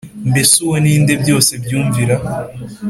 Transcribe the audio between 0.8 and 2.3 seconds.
ninde byose byumvira